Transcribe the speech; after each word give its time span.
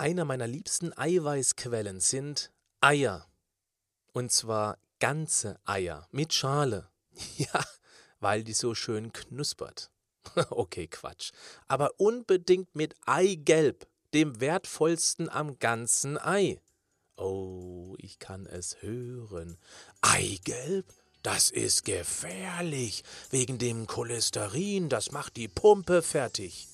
Einer 0.00 0.24
meiner 0.24 0.46
liebsten 0.46 0.96
Eiweißquellen 0.96 1.98
sind 1.98 2.52
Eier. 2.80 3.26
Und 4.12 4.30
zwar 4.30 4.78
ganze 5.00 5.58
Eier 5.64 6.06
mit 6.12 6.32
Schale. 6.32 6.88
Ja, 7.36 7.64
weil 8.20 8.44
die 8.44 8.52
so 8.52 8.76
schön 8.76 9.12
knuspert. 9.12 9.90
okay, 10.50 10.86
Quatsch. 10.86 11.32
Aber 11.66 11.98
unbedingt 11.98 12.72
mit 12.76 12.94
Eigelb, 13.06 13.88
dem 14.14 14.40
wertvollsten 14.40 15.28
am 15.28 15.58
ganzen 15.58 16.16
Ei. 16.16 16.60
Oh, 17.16 17.96
ich 17.98 18.20
kann 18.20 18.46
es 18.46 18.80
hören. 18.80 19.58
Eigelb? 20.00 20.86
Das 21.24 21.50
ist 21.50 21.84
gefährlich. 21.84 23.02
Wegen 23.30 23.58
dem 23.58 23.88
Cholesterin, 23.88 24.88
das 24.88 25.10
macht 25.10 25.36
die 25.36 25.48
Pumpe 25.48 26.02
fertig. 26.02 26.68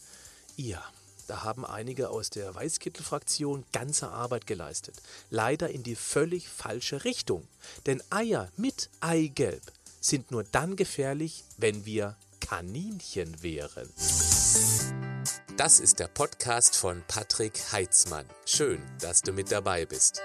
Ja, 0.56 0.84
da 1.26 1.42
haben 1.42 1.64
einige 1.64 2.10
aus 2.10 2.30
der 2.30 2.54
Weißkittel-Fraktion 2.54 3.64
ganze 3.72 4.10
Arbeit 4.10 4.46
geleistet. 4.46 4.96
Leider 5.30 5.70
in 5.70 5.82
die 5.82 5.96
völlig 5.96 6.48
falsche 6.48 7.04
Richtung. 7.04 7.46
Denn 7.86 8.02
Eier 8.10 8.50
mit 8.56 8.90
Eigelb 9.00 9.62
sind 10.00 10.30
nur 10.30 10.44
dann 10.44 10.76
gefährlich, 10.76 11.44
wenn 11.56 11.86
wir 11.86 12.16
Kaninchen 12.40 13.42
wären. 13.42 13.88
Das 15.56 15.80
ist 15.80 15.98
der 16.00 16.08
Podcast 16.08 16.76
von 16.76 17.02
Patrick 17.08 17.72
Heitzmann. 17.72 18.26
Schön, 18.44 18.82
dass 19.00 19.22
du 19.22 19.32
mit 19.32 19.50
dabei 19.50 19.86
bist. 19.86 20.20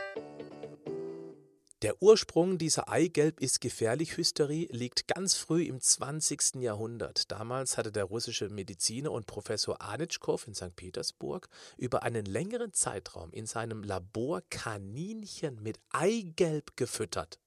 Der 1.82 2.02
Ursprung 2.02 2.58
dieser 2.58 2.90
Eigelb 2.90 3.40
ist 3.40 3.62
gefährlich 3.62 4.18
Hysterie 4.18 4.68
liegt 4.70 5.08
ganz 5.08 5.36
früh 5.36 5.64
im 5.64 5.80
20. 5.80 6.56
Jahrhundert. 6.56 7.32
Damals 7.32 7.78
hatte 7.78 7.94
der 7.94 8.04
russische 8.04 8.50
Mediziner 8.50 9.14
und 9.14 9.28
Professor 9.28 9.82
Anitschkow 9.82 10.46
in 10.46 10.54
St. 10.54 10.76
Petersburg 10.76 11.48
über 11.78 12.04
einen 12.04 12.26
längeren 12.26 12.74
Zeitraum 12.74 13.32
in 13.32 13.46
seinem 13.46 13.84
Labor 13.84 14.42
Kaninchen 14.50 15.64
mit 15.64 15.80
Eigelb 15.92 16.76
gefüttert. 16.76 17.40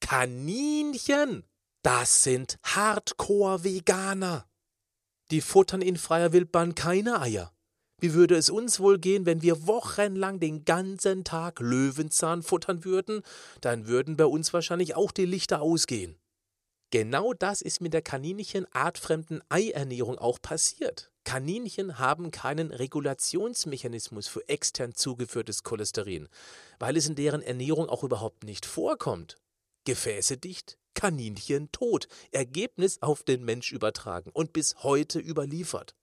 Kaninchen! 0.00 1.44
Das 1.82 2.24
sind 2.24 2.58
Hardcore-Veganer. 2.62 4.48
Die 5.30 5.42
futtern 5.42 5.82
in 5.82 5.98
freier 5.98 6.32
Wildbahn 6.32 6.74
keine 6.74 7.20
Eier. 7.20 7.52
Wie 7.98 8.12
würde 8.12 8.36
es 8.36 8.50
uns 8.50 8.78
wohl 8.78 8.98
gehen, 8.98 9.24
wenn 9.24 9.40
wir 9.40 9.66
wochenlang 9.66 10.38
den 10.38 10.66
ganzen 10.66 11.24
Tag 11.24 11.60
Löwenzahn 11.60 12.42
futtern 12.42 12.84
würden? 12.84 13.22
Dann 13.62 13.86
würden 13.86 14.16
bei 14.16 14.26
uns 14.26 14.52
wahrscheinlich 14.52 14.94
auch 14.94 15.12
die 15.12 15.24
Lichter 15.24 15.62
ausgehen. 15.62 16.18
Genau 16.90 17.32
das 17.32 17.62
ist 17.62 17.80
mit 17.80 17.94
der 17.94 18.02
Kaninchen 18.02 18.66
artfremden 18.72 19.42
Eiernährung 19.48 20.18
auch 20.18 20.40
passiert. 20.40 21.10
Kaninchen 21.24 21.98
haben 21.98 22.30
keinen 22.30 22.70
Regulationsmechanismus 22.70 24.28
für 24.28 24.48
extern 24.48 24.94
zugeführtes 24.94 25.64
Cholesterin, 25.64 26.28
weil 26.78 26.96
es 26.96 27.08
in 27.08 27.16
deren 27.16 27.42
Ernährung 27.42 27.88
auch 27.88 28.04
überhaupt 28.04 28.44
nicht 28.44 28.66
vorkommt. 28.66 29.36
Gefäße 29.84 30.36
dicht, 30.36 30.78
Kaninchen 30.94 31.72
tot, 31.72 32.08
Ergebnis 32.30 33.02
auf 33.02 33.24
den 33.24 33.44
Mensch 33.44 33.72
übertragen 33.72 34.30
und 34.32 34.52
bis 34.52 34.76
heute 34.84 35.18
überliefert. 35.18 35.96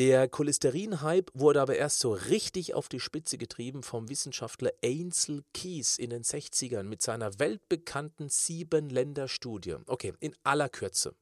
Der 0.00 0.30
Cholesterin-Hype 0.30 1.30
wurde 1.34 1.60
aber 1.60 1.76
erst 1.76 1.98
so 1.98 2.14
richtig 2.14 2.72
auf 2.72 2.88
die 2.88 3.00
Spitze 3.00 3.36
getrieben 3.36 3.82
vom 3.82 4.08
Wissenschaftler 4.08 4.72
Ainsel 4.82 5.44
Keys 5.52 5.98
in 5.98 6.08
den 6.08 6.22
60ern 6.22 6.84
mit 6.84 7.02
seiner 7.02 7.38
weltbekannten 7.38 8.30
Sieben-Länder-Studie. 8.30 9.76
Okay, 9.84 10.14
in 10.20 10.34
aller 10.42 10.70
Kürze. 10.70 11.14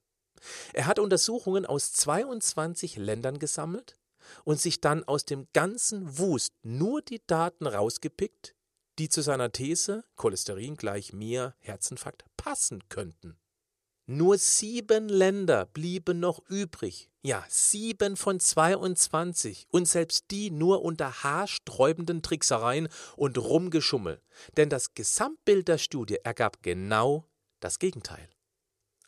Er 0.74 0.86
hat 0.86 1.00
Untersuchungen 1.00 1.66
aus 1.66 1.92
22 1.92 2.98
Ländern 2.98 3.40
gesammelt 3.40 3.98
und 4.44 4.60
sich 4.60 4.80
dann 4.80 5.02
aus 5.02 5.24
dem 5.24 5.48
ganzen 5.52 6.16
Wust 6.16 6.52
nur 6.62 7.02
die 7.02 7.20
Daten 7.26 7.66
rausgepickt, 7.66 8.54
die 9.00 9.08
zu 9.08 9.22
seiner 9.22 9.50
These 9.50 10.04
Cholesterin 10.14 10.76
gleich 10.76 11.12
mehr 11.12 11.56
Herzinfarkt 11.58 12.26
passen 12.36 12.88
könnten. 12.88 13.40
Nur 14.11 14.39
sieben 14.39 15.11
Länder 15.11 15.67
blieben 15.67 16.19
noch 16.19 16.41
übrig. 16.48 17.11
Ja, 17.20 17.45
sieben 17.51 18.17
von 18.17 18.41
22 18.41 19.67
und 19.69 19.86
selbst 19.86 20.30
die 20.30 20.51
nur 20.51 20.83
unter 20.83 21.23
haarsträubenden 21.23 22.23
Tricksereien 22.23 22.89
und 23.17 23.36
Rumgeschummel. 23.36 24.23
Denn 24.57 24.70
das 24.70 24.95
Gesamtbild 24.95 25.68
der 25.68 25.77
Studie 25.77 26.17
ergab 26.24 26.63
genau 26.63 27.27
das 27.61 27.79
Gegenteil. 27.79 28.30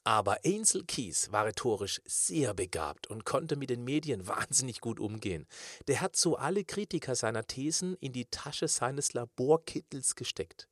Aber 0.04 0.40
Ainsel 0.44 0.84
Keys 0.84 1.32
war 1.32 1.46
rhetorisch 1.46 2.02
sehr 2.04 2.52
begabt 2.52 3.06
und 3.06 3.24
konnte 3.24 3.56
mit 3.56 3.70
den 3.70 3.84
Medien 3.84 4.26
wahnsinnig 4.28 4.82
gut 4.82 5.00
umgehen. 5.00 5.46
Der 5.88 6.02
hat 6.02 6.14
so 6.14 6.36
alle 6.36 6.62
Kritiker 6.62 7.14
seiner 7.14 7.46
Thesen 7.46 7.96
in 8.00 8.12
die 8.12 8.26
Tasche 8.26 8.68
seines 8.68 9.14
Laborkittels 9.14 10.14
gesteckt. 10.14 10.68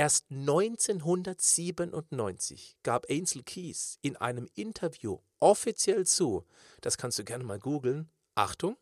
Erst 0.00 0.24
1997 0.30 2.78
gab 2.82 3.04
Ainsel 3.10 3.42
Keys 3.42 3.98
in 4.00 4.16
einem 4.16 4.48
Interview 4.54 5.18
offiziell 5.40 6.06
zu, 6.06 6.46
das 6.80 6.96
kannst 6.96 7.18
du 7.18 7.24
gerne 7.24 7.44
mal 7.44 7.58
googeln, 7.58 8.08
Achtung, 8.34 8.78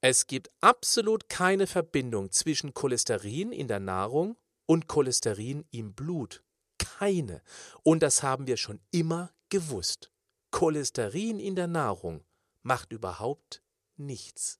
es 0.00 0.26
gibt 0.26 0.50
absolut 0.62 1.28
keine 1.28 1.66
Verbindung 1.66 2.32
zwischen 2.32 2.72
Cholesterin 2.72 3.52
in 3.52 3.68
der 3.68 3.80
Nahrung 3.80 4.38
und 4.64 4.88
Cholesterin 4.88 5.66
im 5.72 5.92
Blut. 5.92 6.42
Keine. 6.78 7.42
Und 7.82 8.02
das 8.02 8.22
haben 8.22 8.46
wir 8.46 8.56
schon 8.56 8.80
immer 8.92 9.30
gewusst. 9.50 10.10
Cholesterin 10.52 11.38
in 11.38 11.54
der 11.54 11.66
Nahrung 11.66 12.24
macht 12.62 12.94
überhaupt 12.94 13.60
nichts. 13.98 14.58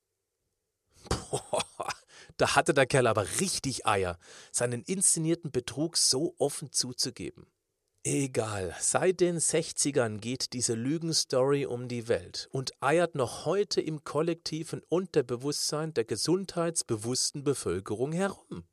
Boah, 1.09 1.64
da 2.37 2.57
hatte 2.57 2.75
der 2.75 2.87
Kerl 2.87 3.07
aber 3.07 3.27
richtig 3.41 3.87
Eier, 3.87 4.19
seinen 4.53 4.83
inszenierten 4.83 5.51
Betrug 5.51 5.97
so 5.97 6.35
offen 6.39 6.73
zuzugeben. 6.73 7.47
Egal, 8.07 8.77
seit 8.81 9.21
den 9.21 9.39
60ern 9.39 10.19
geht 10.19 10.53
diese 10.53 10.75
Lügenstory 10.75 11.65
um 11.65 11.89
die 11.89 12.07
Welt 12.07 12.49
und 12.53 12.73
eiert 12.83 13.15
noch 13.15 13.47
heute 13.47 13.81
im 13.81 14.05
kollektiven 14.05 14.83
Unterbewusstsein 14.91 15.95
der 15.95 16.05
gesundheitsbewussten 16.05 17.45
Bevölkerung 17.45 18.13
herum. 18.13 18.65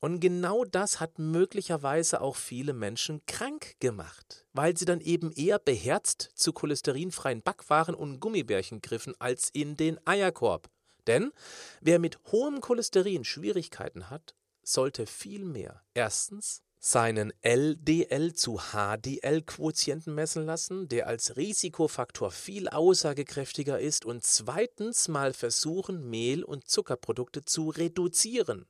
Und 0.00 0.18
genau 0.18 0.64
das 0.64 0.98
hat 0.98 1.20
möglicherweise 1.20 2.20
auch 2.20 2.34
viele 2.34 2.72
Menschen 2.72 3.24
krank 3.26 3.76
gemacht, 3.78 4.44
weil 4.52 4.76
sie 4.76 4.86
dann 4.86 5.00
eben 5.00 5.30
eher 5.30 5.60
beherzt 5.60 6.30
zu 6.34 6.52
cholesterinfreien 6.52 7.42
Backwaren 7.42 7.94
und 7.94 8.18
Gummibärchen 8.18 8.82
griffen 8.82 9.14
als 9.20 9.50
in 9.50 9.76
den 9.76 10.04
Eierkorb. 10.04 10.68
Denn 11.06 11.32
wer 11.80 11.98
mit 11.98 12.18
hohem 12.32 12.60
Cholesterin 12.60 13.24
Schwierigkeiten 13.24 14.10
hat, 14.10 14.34
sollte 14.62 15.06
vielmehr 15.06 15.82
erstens 15.94 16.62
seinen 16.78 17.32
LDL 17.40 18.34
zu 18.34 18.58
HDL-Quotienten 18.58 20.14
messen 20.14 20.44
lassen, 20.44 20.86
der 20.88 21.06
als 21.06 21.36
Risikofaktor 21.36 22.30
viel 22.30 22.68
aussagekräftiger 22.68 23.80
ist, 23.80 24.04
und 24.04 24.22
zweitens 24.22 25.08
mal 25.08 25.32
versuchen, 25.32 26.10
Mehl- 26.10 26.44
und 26.44 26.68
Zuckerprodukte 26.68 27.44
zu 27.44 27.70
reduzieren. 27.70 28.66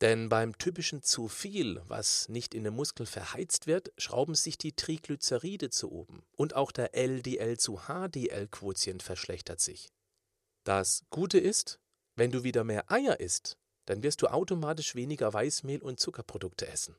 Denn 0.00 0.28
beim 0.30 0.56
typischen 0.56 1.02
zu 1.02 1.28
viel, 1.28 1.82
was 1.88 2.30
nicht 2.30 2.54
in 2.54 2.64
den 2.64 2.74
Muskeln 2.74 3.06
verheizt 3.06 3.66
wird, 3.66 3.92
schrauben 3.98 4.34
sich 4.34 4.56
die 4.56 4.72
Triglyceride 4.72 5.68
zu 5.68 5.90
oben 5.90 6.22
und 6.36 6.54
auch 6.54 6.72
der 6.72 6.94
LDL 6.94 7.58
zu 7.58 7.80
HDL-Quotient 7.86 9.02
verschlechtert 9.02 9.60
sich. 9.60 9.90
Das 10.68 11.06
Gute 11.08 11.38
ist, 11.38 11.80
wenn 12.14 12.30
du 12.30 12.44
wieder 12.44 12.62
mehr 12.62 12.92
Eier 12.92 13.20
isst, 13.20 13.56
dann 13.86 14.02
wirst 14.02 14.20
du 14.20 14.26
automatisch 14.26 14.94
weniger 14.94 15.32
Weißmehl 15.32 15.80
und 15.80 15.98
Zuckerprodukte 15.98 16.68
essen. 16.68 16.94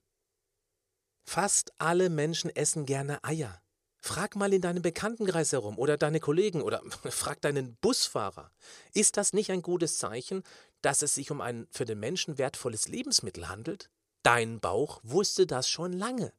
Fast 1.23 1.71
alle 1.77 2.09
Menschen 2.09 2.49
essen 2.49 2.87
gerne 2.87 3.23
Eier. 3.23 3.61
Frag 4.01 4.35
mal 4.35 4.51
in 4.55 4.63
deinem 4.63 4.81
Bekanntenkreis 4.81 5.51
herum 5.51 5.77
oder 5.77 5.97
deine 5.97 6.19
Kollegen 6.19 6.63
oder 6.63 6.81
frag 7.11 7.41
deinen 7.41 7.75
Busfahrer. 7.75 8.51
Ist 8.95 9.17
das 9.17 9.33
nicht 9.33 9.51
ein 9.51 9.61
gutes 9.61 9.99
Zeichen, 9.99 10.41
dass 10.81 11.03
es 11.03 11.13
sich 11.13 11.29
um 11.29 11.39
ein 11.39 11.67
für 11.69 11.85
den 11.85 11.99
Menschen 11.99 12.39
wertvolles 12.39 12.87
Lebensmittel 12.87 13.49
handelt? 13.49 13.91
Dein 14.23 14.59
Bauch 14.59 14.99
wusste 15.03 15.45
das 15.45 15.69
schon 15.69 15.93
lange. 15.93 16.33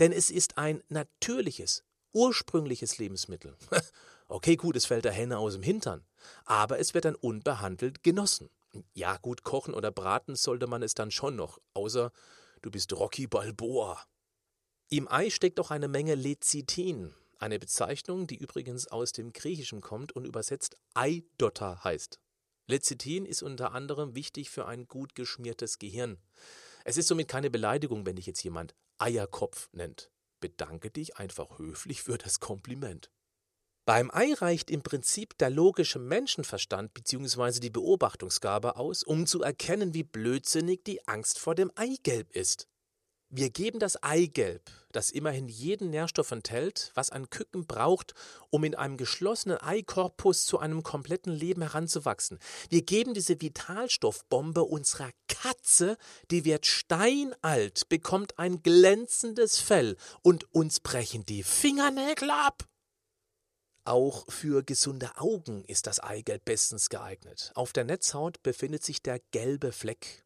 Denn 0.00 0.12
es 0.12 0.30
ist 0.30 0.58
ein 0.58 0.82
natürliches, 0.90 1.82
ursprüngliches 2.12 2.98
Lebensmittel. 2.98 3.56
Okay, 4.28 4.56
gut, 4.56 4.76
es 4.76 4.86
fällt 4.86 5.04
der 5.04 5.12
Henne 5.12 5.38
aus 5.38 5.52
dem 5.52 5.62
Hintern, 5.62 6.04
aber 6.44 6.78
es 6.78 6.94
wird 6.94 7.04
dann 7.04 7.14
unbehandelt 7.14 8.02
genossen. 8.02 8.50
Ja, 8.94 9.18
gut, 9.18 9.42
kochen 9.42 9.74
oder 9.74 9.90
braten 9.92 10.34
sollte 10.34 10.66
man 10.66 10.82
es 10.82 10.94
dann 10.94 11.10
schon 11.10 11.36
noch, 11.36 11.60
außer 11.74 12.10
du 12.62 12.70
bist 12.70 12.92
Rocky 12.92 13.26
Balboa. 13.26 14.02
Im 14.88 15.10
Ei 15.10 15.30
steckt 15.30 15.60
auch 15.60 15.70
eine 15.70 15.88
Menge 15.88 16.14
Lecithin, 16.14 17.14
eine 17.38 17.58
Bezeichnung, 17.58 18.26
die 18.26 18.36
übrigens 18.36 18.86
aus 18.88 19.12
dem 19.12 19.32
Griechischen 19.32 19.80
kommt 19.80 20.12
und 20.12 20.26
übersetzt 20.26 20.76
Eidotter 20.94 21.84
heißt. 21.84 22.18
Lecithin 22.66 23.26
ist 23.26 23.42
unter 23.42 23.72
anderem 23.72 24.14
wichtig 24.14 24.50
für 24.50 24.66
ein 24.66 24.86
gut 24.86 25.14
geschmiertes 25.14 25.78
Gehirn. 25.78 26.18
Es 26.84 26.96
ist 26.96 27.08
somit 27.08 27.28
keine 27.28 27.50
Beleidigung, 27.50 28.06
wenn 28.06 28.16
dich 28.16 28.26
jetzt 28.26 28.42
jemand 28.42 28.74
Eierkopf 28.98 29.68
nennt. 29.72 30.10
Bedanke 30.40 30.90
dich 30.90 31.16
einfach 31.16 31.58
höflich 31.58 32.02
für 32.02 32.16
das 32.16 32.40
Kompliment. 32.40 33.10
Beim 33.86 34.10
Ei 34.10 34.32
reicht 34.32 34.70
im 34.70 34.82
Prinzip 34.82 35.36
der 35.36 35.50
logische 35.50 35.98
Menschenverstand 35.98 36.94
bzw. 36.94 37.60
die 37.60 37.68
Beobachtungsgabe 37.68 38.76
aus, 38.76 39.02
um 39.02 39.26
zu 39.26 39.42
erkennen, 39.42 39.92
wie 39.92 40.04
blödsinnig 40.04 40.84
die 40.84 41.06
Angst 41.06 41.38
vor 41.38 41.54
dem 41.54 41.70
Eigelb 41.74 42.34
ist. 42.34 42.66
Wir 43.28 43.50
geben 43.50 43.80
das 43.80 44.02
Eigelb, 44.02 44.70
das 44.92 45.10
immerhin 45.10 45.48
jeden 45.48 45.90
Nährstoff 45.90 46.30
enthält, 46.30 46.92
was 46.94 47.10
ein 47.10 47.28
Küken 47.28 47.66
braucht, 47.66 48.14
um 48.48 48.64
in 48.64 48.74
einem 48.74 48.96
geschlossenen 48.96 49.58
Eikorpus 49.58 50.46
zu 50.46 50.58
einem 50.60 50.82
kompletten 50.82 51.32
Leben 51.32 51.60
heranzuwachsen. 51.60 52.38
Wir 52.70 52.82
geben 52.82 53.12
diese 53.12 53.38
Vitalstoffbombe 53.38 54.62
unserer 54.62 55.10
Katze, 55.28 55.98
die 56.30 56.46
wird 56.46 56.64
steinalt, 56.64 57.90
bekommt 57.90 58.38
ein 58.38 58.62
glänzendes 58.62 59.58
Fell 59.58 59.98
und 60.22 60.54
uns 60.54 60.80
brechen 60.80 61.26
die 61.26 61.42
Fingernägel 61.42 62.30
ab. 62.30 62.64
Auch 63.84 64.30
für 64.30 64.62
gesunde 64.62 65.10
Augen 65.16 65.64
ist 65.64 65.86
das 65.86 66.00
Eigelb 66.00 66.44
bestens 66.44 66.88
geeignet. 66.88 67.52
Auf 67.54 67.72
der 67.72 67.84
Netzhaut 67.84 68.42
befindet 68.42 68.82
sich 68.82 69.02
der 69.02 69.20
gelbe 69.30 69.72
Fleck, 69.72 70.24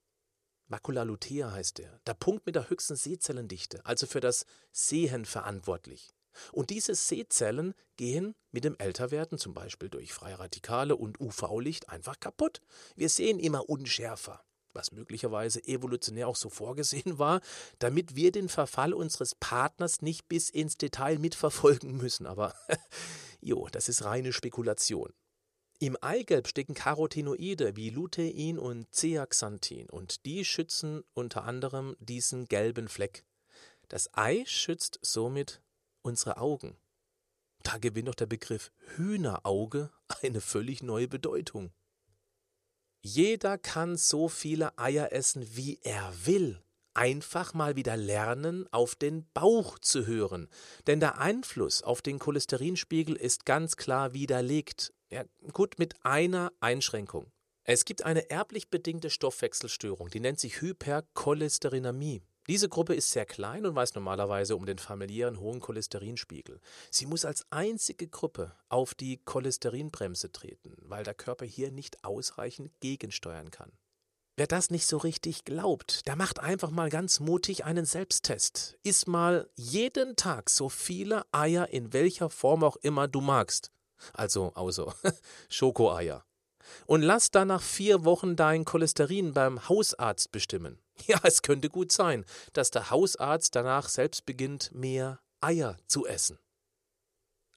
Macula 0.70 1.02
lutea 1.02 1.50
heißt 1.50 1.80
er, 1.80 1.98
der 2.06 2.12
Punkt 2.12 2.44
mit 2.44 2.54
der 2.54 2.68
höchsten 2.68 2.94
Sehzellendichte, 2.94 3.84
also 3.86 4.06
für 4.06 4.20
das 4.20 4.44
Sehen 4.70 5.24
verantwortlich. 5.24 6.10
Und 6.52 6.68
diese 6.68 6.94
Sehzellen 6.94 7.74
gehen 7.96 8.34
mit 8.52 8.64
dem 8.64 8.76
Älterwerden, 8.78 9.38
zum 9.38 9.54
Beispiel 9.54 9.88
durch 9.88 10.12
freie 10.12 10.38
Radikale 10.38 10.94
und 10.94 11.20
UV-Licht, 11.20 11.88
einfach 11.88 12.20
kaputt. 12.20 12.60
Wir 12.96 13.08
sehen 13.08 13.40
immer 13.40 13.68
unschärfer, 13.70 14.44
was 14.78 14.92
möglicherweise 14.92 15.62
evolutionär 15.64 16.28
auch 16.28 16.36
so 16.36 16.48
vorgesehen 16.48 17.18
war, 17.18 17.42
damit 17.78 18.16
wir 18.16 18.32
den 18.32 18.48
Verfall 18.48 18.94
unseres 18.94 19.34
Partners 19.34 20.00
nicht 20.00 20.28
bis 20.28 20.48
ins 20.48 20.78
Detail 20.78 21.18
mitverfolgen 21.18 21.96
müssen. 21.96 22.26
Aber 22.26 22.54
jo, 23.40 23.68
das 23.70 23.88
ist 23.88 24.04
reine 24.04 24.32
Spekulation. 24.32 25.12
Im 25.80 25.96
Eigelb 26.00 26.48
stecken 26.48 26.74
Carotinoide 26.74 27.76
wie 27.76 27.90
Lutein 27.90 28.58
und 28.58 28.92
Zeaxanthin 28.92 29.88
und 29.90 30.24
die 30.24 30.44
schützen 30.44 31.04
unter 31.14 31.44
anderem 31.44 31.94
diesen 32.00 32.46
gelben 32.46 32.88
Fleck. 32.88 33.24
Das 33.88 34.10
Ei 34.12 34.44
schützt 34.46 34.98
somit 35.02 35.62
unsere 36.02 36.38
Augen. 36.38 36.76
Da 37.62 37.78
gewinnt 37.78 38.08
doch 38.08 38.14
der 38.14 38.26
Begriff 38.26 38.72
Hühnerauge 38.96 39.90
eine 40.22 40.40
völlig 40.40 40.82
neue 40.82 41.08
Bedeutung. 41.08 41.72
Jeder 43.00 43.58
kann 43.58 43.96
so 43.96 44.28
viele 44.28 44.76
Eier 44.78 45.12
essen, 45.12 45.56
wie 45.56 45.78
er 45.82 46.12
will. 46.24 46.60
Einfach 46.94 47.54
mal 47.54 47.76
wieder 47.76 47.96
lernen, 47.96 48.66
auf 48.72 48.96
den 48.96 49.28
Bauch 49.32 49.78
zu 49.78 50.06
hören. 50.06 50.48
Denn 50.86 50.98
der 50.98 51.18
Einfluss 51.18 51.82
auf 51.82 52.02
den 52.02 52.18
Cholesterinspiegel 52.18 53.14
ist 53.14 53.46
ganz 53.46 53.76
klar 53.76 54.14
widerlegt 54.14 54.92
ja, 55.10 55.24
gut, 55.52 55.78
mit 55.78 55.94
einer 56.04 56.52
Einschränkung. 56.60 57.30
Es 57.64 57.84
gibt 57.84 58.04
eine 58.04 58.30
erblich 58.30 58.70
bedingte 58.70 59.10
Stoffwechselstörung, 59.10 60.08
die 60.10 60.20
nennt 60.20 60.40
sich 60.40 60.60
Hypercholesterinämie. 60.60 62.22
Diese 62.48 62.68
Gruppe 62.68 62.94
ist 62.94 63.12
sehr 63.12 63.26
klein 63.26 63.66
und 63.66 63.74
weiß 63.74 63.94
normalerweise 63.94 64.56
um 64.56 64.66
den 64.66 64.78
familiären 64.78 65.38
hohen 65.38 65.60
Cholesterinspiegel. 65.60 66.60
Sie 66.90 67.06
muss 67.06 67.24
als 67.24 67.46
einzige 67.50 68.08
Gruppe 68.08 68.52
auf 68.68 68.94
die 68.94 69.18
Cholesterinbremse 69.24 70.32
treten, 70.32 70.74
weil 70.80 71.04
der 71.04 71.14
Körper 71.14 71.44
hier 71.44 71.70
nicht 71.70 72.04
ausreichend 72.04 72.70
gegensteuern 72.80 73.50
kann. 73.50 73.72
Wer 74.36 74.46
das 74.46 74.70
nicht 74.70 74.86
so 74.86 74.98
richtig 74.98 75.44
glaubt, 75.44 76.06
der 76.06 76.16
macht 76.16 76.38
einfach 76.38 76.70
mal 76.70 76.90
ganz 76.90 77.20
mutig 77.20 77.64
einen 77.64 77.84
Selbsttest. 77.84 78.78
Iss 78.82 79.06
mal 79.06 79.50
jeden 79.56 80.16
Tag 80.16 80.48
so 80.48 80.68
viele 80.68 81.24
Eier 81.32 81.68
in 81.68 81.92
welcher 81.92 82.30
Form 82.30 82.62
auch 82.64 82.76
immer 82.76 83.08
du 83.08 83.20
magst 83.20 83.72
also 84.12 84.52
außer 84.54 84.94
Schokoeier. 85.48 86.24
Und 86.86 87.02
lass 87.02 87.30
dann 87.30 87.48
nach 87.48 87.62
vier 87.62 88.04
Wochen 88.04 88.36
dein 88.36 88.64
Cholesterin 88.64 89.32
beim 89.34 89.68
Hausarzt 89.68 90.32
bestimmen. 90.32 90.78
Ja, 91.06 91.20
es 91.22 91.42
könnte 91.42 91.68
gut 91.68 91.92
sein, 91.92 92.24
dass 92.54 92.72
der 92.72 92.90
Hausarzt 92.90 93.54
danach 93.54 93.88
selbst 93.88 94.26
beginnt, 94.26 94.74
mehr 94.74 95.20
Eier 95.40 95.76
zu 95.86 96.06
essen. 96.06 96.40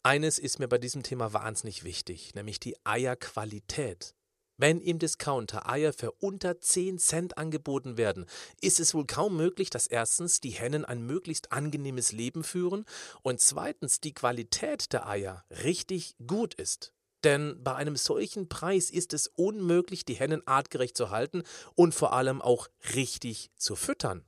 Eines 0.04 0.38
ist 0.38 0.60
mir 0.60 0.68
bei 0.68 0.78
diesem 0.78 1.02
Thema 1.02 1.34
wahnsinnig 1.34 1.84
wichtig, 1.84 2.36
nämlich 2.36 2.60
die 2.60 2.75
Eierqualität. 2.84 4.16
Wenn 4.58 4.80
im 4.80 5.00
Discounter 5.00 5.68
Eier 5.68 5.92
für 5.92 6.12
unter 6.12 6.60
10 6.60 7.00
Cent 7.00 7.38
angeboten 7.38 7.98
werden, 7.98 8.28
ist 8.62 8.80
es 8.80 8.94
wohl 8.94 9.08
kaum 9.08 9.36
möglich, 9.36 9.72
dass 9.72 9.88
erstens 9.88 10.40
die 10.40 10.52
Hennen 10.52 10.86
ein 10.86 11.02
möglichst 11.04 11.52
angenehmes 11.52 12.12
Leben 12.12 12.44
führen 12.44 12.86
und 13.24 13.42
zweitens 13.42 14.02
die 14.02 14.13
Qualität 14.13 14.94
der 14.94 15.08
Eier 15.08 15.44
richtig 15.63 16.16
gut 16.28 16.54
ist. 16.54 16.94
Denn 17.24 17.64
bei 17.64 17.76
einem 17.76 17.96
solchen 17.96 18.50
Preis 18.50 18.90
ist 18.90 19.14
es 19.14 19.28
unmöglich, 19.28 20.06
die 20.06 20.16
Hennen 20.16 20.46
artgerecht 20.48 20.98
zu 20.98 21.10
halten 21.10 21.44
und 21.76 21.94
vor 21.94 22.14
allem 22.14 22.42
auch 22.42 22.68
richtig 22.96 23.52
zu 23.56 23.76
füttern. 23.76 24.26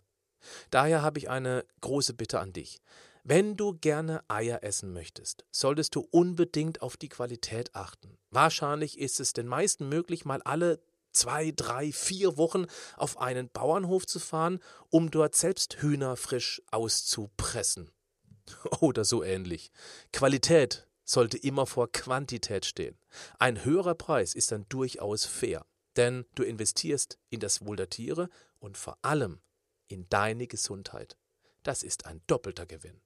Daher 0.69 1.01
habe 1.01 1.19
ich 1.19 1.29
eine 1.29 1.65
große 1.81 2.13
Bitte 2.13 2.39
an 2.39 2.53
dich. 2.53 2.79
Wenn 3.23 3.55
du 3.55 3.73
gerne 3.73 4.21
Eier 4.27 4.63
essen 4.63 4.91
möchtest, 4.91 5.45
solltest 5.49 5.95
du 5.95 6.05
unbedingt 6.11 6.81
auf 6.81 6.97
die 6.97 7.07
Qualität 7.07 7.73
achten. 7.73 8.17
Wahrscheinlich 8.31 8.99
ist 8.99 9.21
es 9.21 9.31
den 9.31 9.47
meisten 9.47 9.87
möglich, 9.87 10.25
mal 10.25 10.41
alle 10.43 10.81
zwei, 11.13 11.53
drei, 11.55 11.93
vier 11.93 12.35
Wochen 12.37 12.65
auf 12.97 13.19
einen 13.19 13.49
Bauernhof 13.49 14.05
zu 14.05 14.19
fahren, 14.19 14.59
um 14.89 15.09
dort 15.09 15.35
selbst 15.35 15.81
Hühner 15.81 16.17
frisch 16.17 16.61
auszupressen. 16.71 17.91
Oder 18.81 19.05
so 19.05 19.23
ähnlich. 19.23 19.71
Qualität 20.11 20.85
sollte 21.05 21.37
immer 21.37 21.65
vor 21.65 21.91
Quantität 21.91 22.65
stehen. 22.65 22.97
Ein 23.39 23.63
höherer 23.63 23.95
Preis 23.95 24.35
ist 24.35 24.51
dann 24.51 24.65
durchaus 24.69 25.25
fair, 25.25 25.65
denn 25.95 26.25
du 26.35 26.43
investierst 26.43 27.19
in 27.29 27.39
das 27.39 27.65
Wohl 27.65 27.75
der 27.75 27.89
Tiere 27.89 28.29
und 28.59 28.77
vor 28.77 28.97
allem 29.01 29.41
in 29.87 30.07
deine 30.09 30.47
Gesundheit. 30.47 31.17
Das 31.63 31.83
ist 31.83 32.05
ein 32.05 32.21
doppelter 32.27 32.65
Gewinn. 32.65 33.01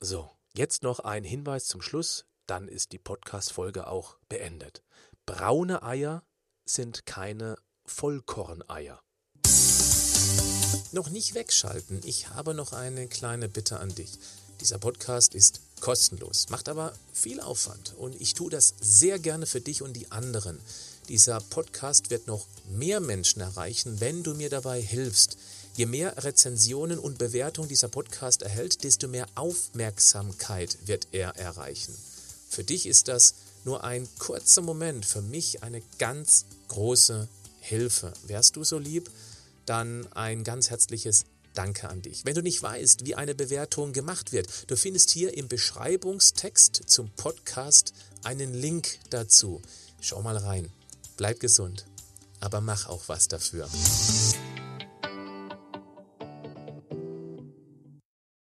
So, 0.00 0.30
jetzt 0.54 0.82
noch 0.82 1.00
ein 1.00 1.24
Hinweis 1.24 1.66
zum 1.66 1.82
Schluss, 1.82 2.26
dann 2.46 2.68
ist 2.68 2.92
die 2.92 2.98
Podcast-Folge 2.98 3.86
auch 3.86 4.18
beendet. 4.28 4.82
Braune 5.26 5.82
Eier 5.82 6.22
sind 6.64 7.06
keine 7.06 7.56
Vollkorneier. 7.86 9.02
Noch 10.92 11.10
nicht 11.10 11.34
wegschalten, 11.34 12.00
ich 12.04 12.28
habe 12.28 12.54
noch 12.54 12.72
eine 12.72 13.08
kleine 13.08 13.48
Bitte 13.48 13.80
an 13.80 13.94
dich. 13.94 14.18
Dieser 14.60 14.78
Podcast 14.78 15.34
ist 15.34 15.60
kostenlos, 15.84 16.46
macht 16.48 16.70
aber 16.70 16.94
viel 17.12 17.40
Aufwand 17.40 17.92
und 17.98 18.18
ich 18.18 18.32
tue 18.32 18.48
das 18.48 18.72
sehr 18.80 19.18
gerne 19.18 19.44
für 19.44 19.60
dich 19.60 19.82
und 19.82 19.92
die 19.92 20.10
anderen. 20.10 20.58
Dieser 21.10 21.42
Podcast 21.42 22.08
wird 22.08 22.26
noch 22.26 22.46
mehr 22.70 23.00
Menschen 23.00 23.42
erreichen, 23.42 24.00
wenn 24.00 24.22
du 24.22 24.32
mir 24.32 24.48
dabei 24.48 24.80
hilfst. 24.80 25.36
Je 25.76 25.84
mehr 25.84 26.24
Rezensionen 26.24 26.98
und 26.98 27.18
Bewertungen 27.18 27.68
dieser 27.68 27.88
Podcast 27.88 28.40
erhält, 28.40 28.82
desto 28.82 29.08
mehr 29.08 29.26
Aufmerksamkeit 29.34 30.78
wird 30.86 31.08
er 31.12 31.36
erreichen. 31.36 31.94
Für 32.48 32.64
dich 32.64 32.86
ist 32.86 33.08
das 33.08 33.34
nur 33.64 33.84
ein 33.84 34.08
kurzer 34.18 34.62
Moment, 34.62 35.04
für 35.04 35.20
mich 35.20 35.62
eine 35.62 35.82
ganz 35.98 36.46
große 36.68 37.28
Hilfe. 37.60 38.14
Wärst 38.26 38.56
du 38.56 38.64
so 38.64 38.78
lieb, 38.78 39.10
dann 39.66 40.10
ein 40.14 40.44
ganz 40.44 40.70
herzliches 40.70 41.26
Danke 41.54 41.88
an 41.88 42.02
dich. 42.02 42.24
Wenn 42.24 42.34
du 42.34 42.42
nicht 42.42 42.62
weißt, 42.62 43.06
wie 43.06 43.14
eine 43.14 43.34
Bewertung 43.34 43.92
gemacht 43.92 44.32
wird, 44.32 44.70
du 44.70 44.76
findest 44.76 45.10
hier 45.10 45.36
im 45.36 45.48
Beschreibungstext 45.48 46.82
zum 46.86 47.10
Podcast 47.10 47.92
einen 48.24 48.52
Link 48.52 48.98
dazu. 49.10 49.62
Schau 50.00 50.20
mal 50.22 50.36
rein. 50.36 50.70
Bleib 51.16 51.38
gesund, 51.38 51.86
aber 52.40 52.60
mach 52.60 52.88
auch 52.88 53.08
was 53.08 53.28
dafür. 53.28 53.68